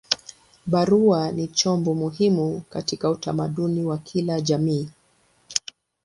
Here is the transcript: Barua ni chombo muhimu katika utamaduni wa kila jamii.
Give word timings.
Barua 0.65 1.31
ni 1.31 1.47
chombo 1.47 1.93
muhimu 1.95 2.61
katika 2.69 3.09
utamaduni 3.09 3.83
wa 3.83 3.97
kila 3.97 4.41
jamii. 4.41 4.89